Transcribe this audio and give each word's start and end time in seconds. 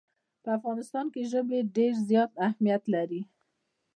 په 0.43 0.49
افغانستان 0.57 1.05
کې 1.13 1.29
ژبې 1.31 1.59
ډېر 1.77 1.93
زیات 2.09 2.31
اهمیت 2.45 2.83
لري. 2.93 3.21